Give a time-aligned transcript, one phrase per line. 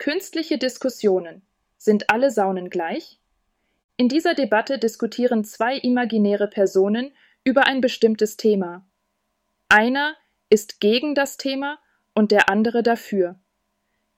[0.00, 1.42] Künstliche Diskussionen.
[1.76, 3.20] Sind alle Saunen gleich?
[3.98, 7.12] In dieser Debatte diskutieren zwei imaginäre Personen
[7.44, 8.82] über ein bestimmtes Thema.
[9.68, 10.16] Einer
[10.48, 11.78] ist gegen das Thema
[12.14, 13.38] und der andere dafür.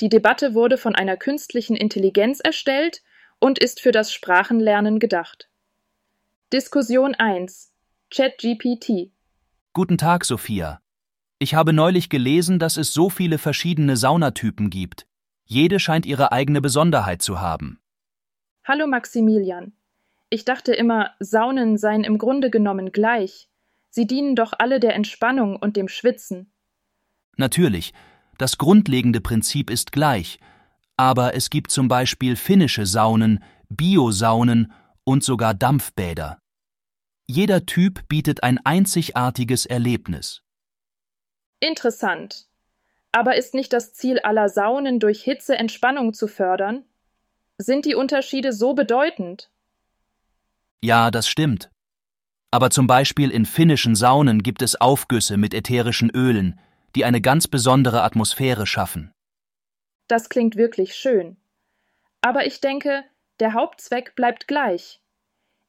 [0.00, 3.02] Die Debatte wurde von einer künstlichen Intelligenz erstellt
[3.38, 5.50] und ist für das Sprachenlernen gedacht.
[6.54, 7.70] Diskussion 1
[8.10, 9.10] ChatGPT
[9.74, 10.80] Guten Tag, Sophia.
[11.38, 15.06] Ich habe neulich gelesen, dass es so viele verschiedene Saunatypen gibt.
[15.46, 17.80] Jede scheint ihre eigene Besonderheit zu haben.
[18.64, 19.72] Hallo Maximilian.
[20.28, 23.48] Ich dachte immer, Saunen seien im Grunde genommen gleich.
[23.88, 26.52] Sie dienen doch alle der Entspannung und dem Schwitzen.
[27.36, 27.94] Natürlich,
[28.38, 30.40] das grundlegende Prinzip ist gleich,
[30.96, 34.72] aber es gibt zum Beispiel finnische Saunen, Biosaunen
[35.04, 36.38] und sogar Dampfbäder.
[37.28, 40.42] Jeder Typ bietet ein einzigartiges Erlebnis.
[41.60, 42.48] Interessant.
[43.16, 46.84] Aber ist nicht das Ziel aller Saunen, durch Hitze Entspannung zu fördern?
[47.56, 49.48] Sind die Unterschiede so bedeutend?
[50.84, 51.70] Ja, das stimmt.
[52.50, 56.60] Aber zum Beispiel in finnischen Saunen gibt es Aufgüsse mit ätherischen Ölen,
[56.94, 59.12] die eine ganz besondere Atmosphäre schaffen.
[60.08, 61.38] Das klingt wirklich schön.
[62.20, 63.02] Aber ich denke,
[63.40, 65.00] der Hauptzweck bleibt gleich.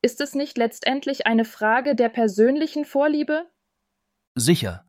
[0.00, 3.46] Ist es nicht letztendlich eine Frage der persönlichen Vorliebe?
[4.36, 4.84] Sicher.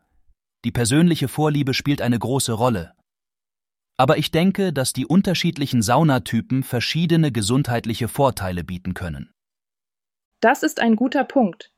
[0.66, 2.94] Die persönliche Vorliebe spielt eine große Rolle.
[3.98, 9.34] Aber ich denke, dass die unterschiedlichen Saunatypen verschiedene gesundheitliche Vorteile bieten können.
[10.40, 11.72] Das ist ein guter Punkt.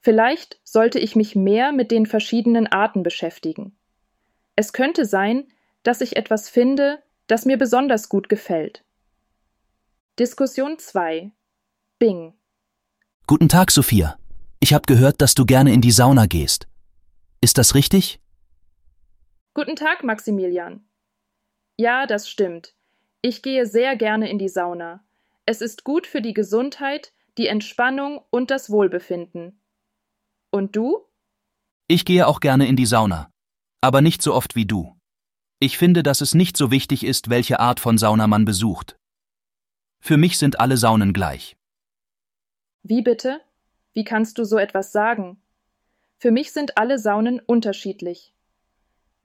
[0.00, 3.76] Vielleicht sollte ich mich mehr mit den verschiedenen Arten beschäftigen.
[4.56, 5.46] Es könnte sein,
[5.82, 8.84] dass ich etwas finde, das mir besonders gut gefällt.
[10.18, 11.32] Diskussion 2
[11.98, 12.34] Bing
[13.26, 14.18] Guten Tag, Sophia.
[14.60, 16.66] Ich habe gehört, dass du gerne in die Sauna gehst.
[17.42, 18.20] Ist das richtig?
[19.52, 20.84] Guten Tag, Maximilian.
[21.76, 22.76] Ja, das stimmt.
[23.20, 25.04] Ich gehe sehr gerne in die Sauna.
[25.44, 29.60] Es ist gut für die Gesundheit, die Entspannung und das Wohlbefinden.
[30.52, 31.00] Und du?
[31.88, 33.28] Ich gehe auch gerne in die Sauna,
[33.80, 34.96] aber nicht so oft wie du.
[35.58, 38.96] Ich finde, dass es nicht so wichtig ist, welche Art von Sauna man besucht.
[40.00, 41.56] Für mich sind alle Saunen gleich.
[42.84, 43.40] Wie bitte?
[43.94, 45.41] Wie kannst du so etwas sagen?
[46.22, 48.32] Für mich sind alle Saunen unterschiedlich.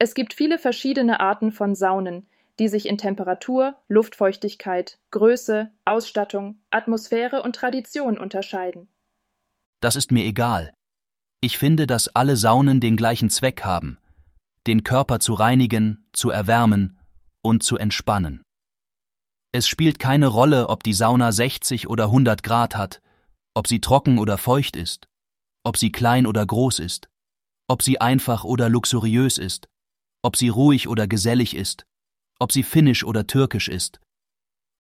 [0.00, 2.26] Es gibt viele verschiedene Arten von Saunen,
[2.58, 8.88] die sich in Temperatur, Luftfeuchtigkeit, Größe, Ausstattung, Atmosphäre und Tradition unterscheiden.
[9.78, 10.74] Das ist mir egal.
[11.40, 13.98] Ich finde, dass alle Saunen den gleichen Zweck haben,
[14.66, 16.98] den Körper zu reinigen, zu erwärmen
[17.42, 18.42] und zu entspannen.
[19.52, 23.00] Es spielt keine Rolle, ob die Sauna 60 oder 100 Grad hat,
[23.54, 25.06] ob sie trocken oder feucht ist,
[25.64, 27.08] ob sie klein oder groß ist,
[27.68, 29.68] ob sie einfach oder luxuriös ist,
[30.22, 31.86] ob sie ruhig oder gesellig ist,
[32.38, 34.00] ob sie finnisch oder türkisch ist.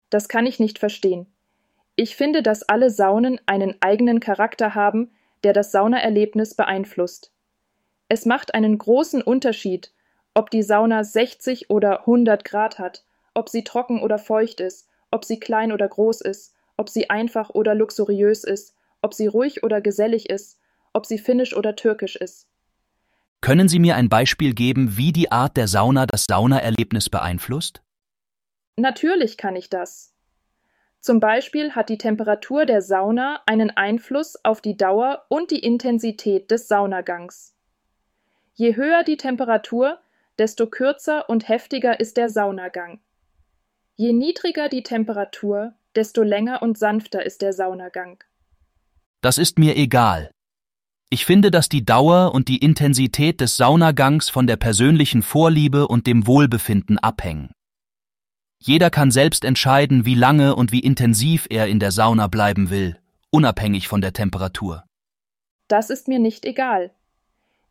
[0.10, 1.28] Das kann ich nicht verstehen.
[1.96, 5.12] Ich finde, dass alle Saunen einen eigenen Charakter haben,
[5.44, 7.32] der das Saunaerlebnis beeinflusst.
[8.10, 9.94] Es macht einen großen Unterschied,
[10.34, 15.26] ob die Sauna 60 oder 100 Grad hat, ob sie trocken oder feucht ist, ob
[15.26, 19.82] sie klein oder groß ist, ob sie einfach oder luxuriös ist, ob sie ruhig oder
[19.82, 20.60] gesellig ist,
[20.96, 22.48] ob sie finnisch oder türkisch ist.
[23.42, 27.84] Können Sie mir ein Beispiel geben, wie die Art der Sauna das Saunaerlebnis beeinflusst?
[28.78, 30.14] Natürlich kann ich das.
[31.00, 36.50] Zum Beispiel hat die Temperatur der Sauna einen Einfluss auf die Dauer und die Intensität
[36.50, 37.56] des Saunagangs.
[38.56, 40.00] Je höher die Temperatur,
[40.40, 43.00] desto kürzer und heftiger ist der Saunagang.
[43.96, 48.24] Je niedriger die Temperatur, desto länger und sanfter ist der Saunagang.
[49.22, 50.32] Das ist mir egal.
[51.10, 56.08] Ich finde, dass die Dauer und die Intensität des Saunagangs von der persönlichen Vorliebe und
[56.08, 57.52] dem Wohlbefinden abhängen.
[58.58, 62.98] Jeder kann selbst entscheiden, wie lange und wie intensiv er in der Sauna bleiben will,
[63.30, 64.84] unabhängig von der Temperatur.
[65.68, 66.92] Das ist mir nicht egal.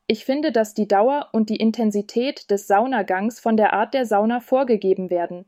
[0.06, 4.40] Ich finde, dass die Dauer und die Intensität des Saunagangs von der Art der Sauna
[4.40, 5.46] vorgegeben werden.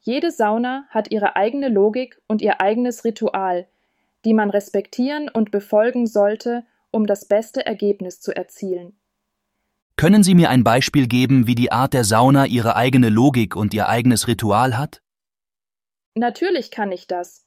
[0.00, 3.66] Jede Sauna hat ihre eigene Logik und ihr eigenes Ritual,
[4.24, 8.98] die man respektieren und befolgen sollte, um das beste Ergebnis zu erzielen.
[9.96, 13.74] Können Sie mir ein Beispiel geben, wie die Art der Sauna ihre eigene Logik und
[13.74, 15.02] ihr eigenes Ritual hat?
[16.14, 17.46] Natürlich kann ich das.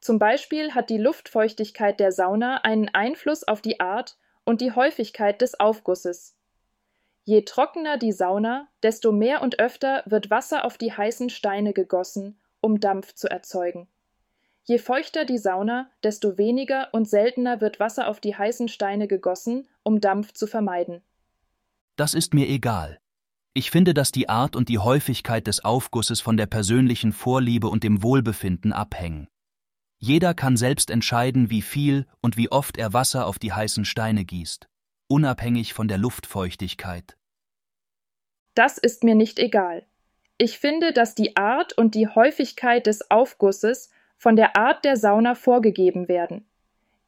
[0.00, 5.40] Zum Beispiel hat die Luftfeuchtigkeit der Sauna einen Einfluss auf die Art und die Häufigkeit
[5.40, 6.36] des Aufgusses.
[7.24, 12.40] Je trockener die Sauna, desto mehr und öfter wird Wasser auf die heißen Steine gegossen,
[12.60, 13.88] um Dampf zu erzeugen.
[14.68, 19.68] Je feuchter die Sauna, desto weniger und seltener wird Wasser auf die heißen Steine gegossen,
[19.84, 21.02] um Dampf zu vermeiden.
[21.94, 22.98] Das ist mir egal.
[23.54, 27.84] Ich finde, dass die Art und die Häufigkeit des Aufgusses von der persönlichen Vorliebe und
[27.84, 29.28] dem Wohlbefinden abhängen.
[29.98, 34.24] Jeder kann selbst entscheiden, wie viel und wie oft er Wasser auf die heißen Steine
[34.24, 34.68] gießt,
[35.06, 37.16] unabhängig von der Luftfeuchtigkeit.
[38.54, 39.86] Das ist mir nicht egal.
[40.38, 45.34] Ich finde, dass die Art und die Häufigkeit des Aufgusses von der Art der Sauna
[45.34, 46.46] vorgegeben werden.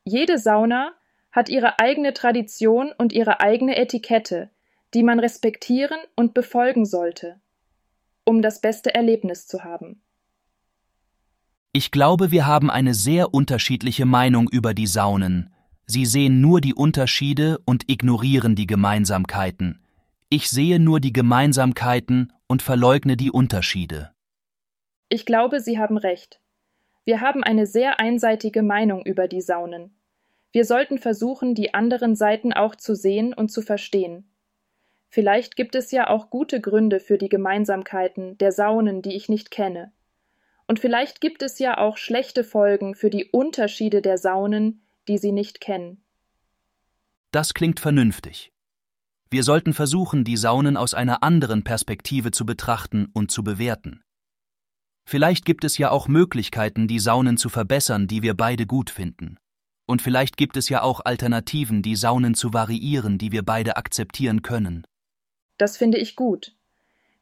[0.05, 0.93] Jede Sauna
[1.33, 4.51] hat ihre eigene Tradition und ihre eigene Etikette,
[4.95, 7.41] die man respektieren und befolgen sollte,
[8.25, 10.03] um das beste Erlebnis zu haben.
[11.73, 15.53] Ich glaube, wir haben eine sehr unterschiedliche Meinung über die Saunen.
[15.87, 19.85] Sie sehen nur die Unterschiede und ignorieren die Gemeinsamkeiten.
[20.31, 24.13] Ich sehe nur die Gemeinsamkeiten und verleugne die Unterschiede.
[25.09, 26.41] Ich glaube, Sie haben recht.
[27.09, 29.97] Wir haben eine sehr einseitige Meinung über die Saunen.
[30.53, 34.31] Wir sollten versuchen, die anderen Seiten auch zu sehen und zu verstehen.
[35.09, 39.51] Vielleicht gibt es ja auch gute Gründe für die Gemeinsamkeiten der Saunen, die ich nicht
[39.51, 39.91] kenne.
[40.67, 45.33] Und vielleicht gibt es ja auch schlechte Folgen für die Unterschiede der Saunen, die Sie
[45.33, 46.03] nicht kennen.
[47.31, 48.53] Das klingt vernünftig.
[49.31, 54.03] Wir sollten versuchen, die Saunen aus einer anderen Perspektive zu betrachten und zu bewerten.
[55.11, 59.39] Vielleicht gibt es ja auch Möglichkeiten, die Saunen zu verbessern, die wir beide gut finden.
[59.87, 64.43] Und vielleicht gibt es ja auch Alternativen, die Saunen zu variieren, die wir beide akzeptieren
[64.43, 64.87] können.
[65.57, 66.55] Das finde ich gut.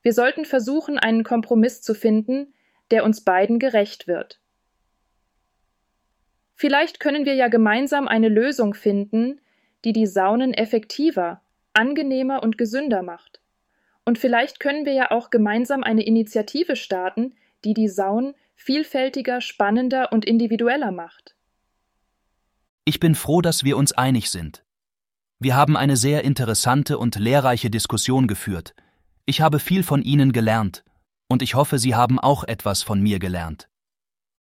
[0.03, 2.53] Wir sollten versuchen, einen Kompromiss zu finden,
[2.91, 4.41] der uns beiden gerecht wird.
[6.56, 9.41] Vielleicht können wir ja gemeinsam eine Lösung finden,
[9.85, 11.41] die die Saunen effektiver,
[11.73, 13.41] angenehmer und gesünder macht.
[14.05, 17.37] Und vielleicht können wir ja auch gemeinsam eine Initiative starten,
[17.67, 21.35] die die Saunen vielfältiger, spannender und individueller macht.
[22.85, 24.65] Ich bin froh, dass wir uns einig sind.
[25.41, 28.75] Wir haben eine sehr interessante und lehrreiche Diskussion geführt.
[29.27, 30.85] Ich habe viel von Ihnen gelernt
[31.29, 33.69] und ich hoffe, Sie haben auch etwas von mir gelernt.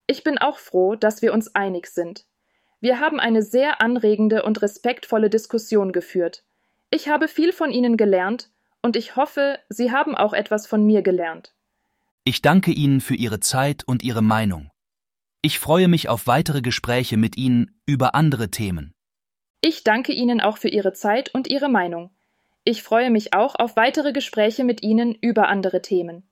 [0.06, 2.26] Ich bin auch froh, dass wir uns einig sind.
[2.80, 6.44] Wir haben eine sehr anregende und respektvolle Diskussion geführt.
[6.90, 8.50] Ich habe viel von Ihnen gelernt
[8.82, 11.53] und ich hoffe, Sie haben auch etwas von mir gelernt.
[12.26, 14.70] Ich danke Ihnen für Ihre Zeit und Ihre Meinung.
[15.42, 18.94] Ich freue mich auf weitere Gespräche mit Ihnen über andere Themen.
[19.60, 22.10] Ich danke Ihnen auch für Ihre Zeit und Ihre Meinung.
[22.64, 26.26] Ich freue mich auch auf weitere Gespräche mit Ihnen über andere Themen.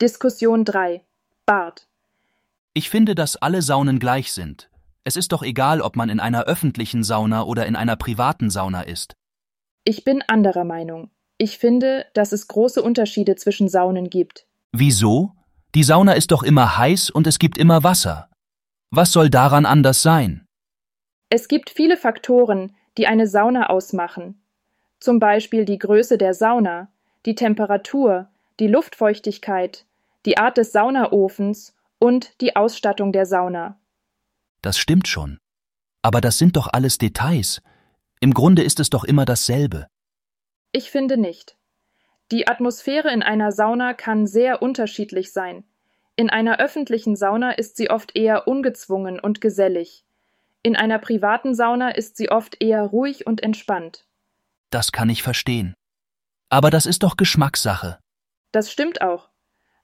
[0.00, 1.04] Diskussion 3.
[1.44, 1.88] Bart.
[2.72, 4.70] Ich finde, dass alle Saunen gleich sind.
[5.02, 8.82] Es ist doch egal, ob man in einer öffentlichen Sauna oder in einer privaten Sauna
[8.82, 9.16] ist.
[9.82, 11.10] Ich bin anderer Meinung.
[11.38, 14.47] Ich finde, dass es große Unterschiede zwischen Saunen gibt.
[14.72, 15.32] Wieso?
[15.74, 18.30] Die Sauna ist doch immer heiß und es gibt immer Wasser.
[18.90, 20.46] Was soll daran anders sein?
[21.30, 24.40] Es gibt viele Faktoren, die eine Sauna ausmachen.
[24.98, 26.88] Zum Beispiel die Größe der Sauna,
[27.26, 28.28] die Temperatur,
[28.58, 29.84] die Luftfeuchtigkeit,
[30.24, 33.78] die Art des Saunaofens und die Ausstattung der Sauna.
[34.62, 35.38] Das stimmt schon.
[36.02, 37.60] Aber das sind doch alles Details.
[38.20, 39.86] Im Grunde ist es doch immer dasselbe.
[40.72, 41.57] Ich finde nicht.
[42.30, 45.64] Die Atmosphäre in einer Sauna kann sehr unterschiedlich sein.
[46.14, 50.04] In einer öffentlichen Sauna ist sie oft eher ungezwungen und gesellig.
[50.62, 54.04] In einer privaten Sauna ist sie oft eher ruhig und entspannt.
[54.70, 55.74] Das kann ich verstehen.
[56.50, 57.98] Aber das ist doch Geschmackssache.
[58.52, 59.30] Das stimmt auch.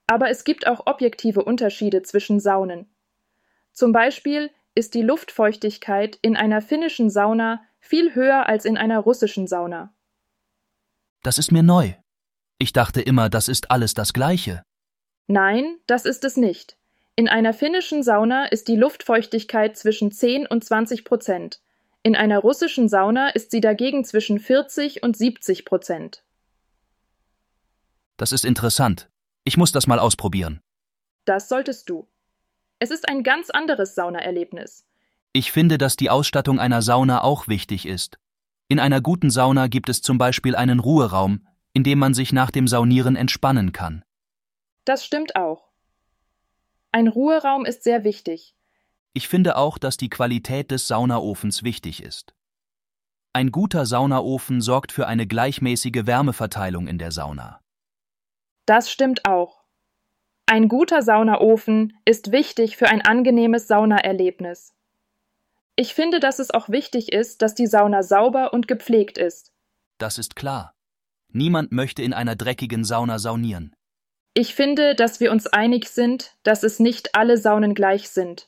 [0.07, 2.87] Aber es gibt auch objektive Unterschiede zwischen Saunen.
[3.71, 9.47] Zum Beispiel ist die Luftfeuchtigkeit in einer finnischen Sauna viel höher als in einer russischen
[9.47, 9.93] Sauna.
[11.23, 11.93] Das ist mir neu.
[12.57, 14.63] Ich dachte immer, das ist alles das Gleiche.
[15.27, 16.77] Nein, das ist es nicht.
[17.15, 21.61] In einer finnischen Sauna ist die Luftfeuchtigkeit zwischen 10 und 20 Prozent.
[22.03, 26.23] In einer russischen Sauna ist sie dagegen zwischen 40 und 70 Prozent.
[28.17, 29.09] Das ist interessant.
[29.43, 30.61] Ich muss das mal ausprobieren.
[31.25, 32.07] Das solltest du.
[32.79, 34.85] Es ist ein ganz anderes Saunaerlebnis.
[35.33, 38.17] Ich finde, dass die Ausstattung einer Sauna auch wichtig ist.
[38.67, 42.51] In einer guten Sauna gibt es zum Beispiel einen Ruheraum, in dem man sich nach
[42.51, 44.03] dem Saunieren entspannen kann.
[44.85, 45.69] Das stimmt auch.
[46.93, 48.55] Ein Ruheraum ist sehr wichtig.
[49.13, 52.33] Ich finde auch, dass die Qualität des Saunaofens wichtig ist.
[53.33, 57.59] Ein guter Saunaofen sorgt für eine gleichmäßige Wärmeverteilung in der Sauna.
[58.65, 59.65] Das stimmt auch.
[60.45, 64.73] Ein guter Saunaofen ist wichtig für ein angenehmes Saunaerlebnis.
[65.75, 69.51] Ich finde, dass es auch wichtig ist, dass die Sauna sauber und gepflegt ist.
[69.97, 70.74] Das ist klar.
[71.35, 73.75] Niemand möchte in einer dreckigen Sauna saunieren.
[74.33, 78.47] Ich finde, dass wir uns einig sind, dass es nicht alle Saunen gleich sind.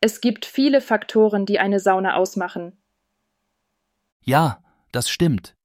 [0.00, 2.80] Es gibt viele Faktoren, die eine Sauna ausmachen.
[4.22, 5.56] Ja, das stimmt.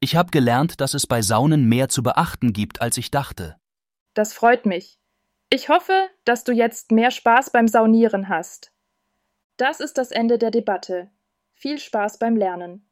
[0.00, 3.56] Ich habe gelernt, dass es bei Saunen mehr zu beachten gibt, als ich dachte.
[4.14, 4.98] Das freut mich.
[5.50, 8.72] Ich hoffe, dass du jetzt mehr Spaß beim Saunieren hast.
[9.56, 11.12] Das ist das Ende der Debatte.
[11.54, 12.87] Viel Spaß beim Lernen.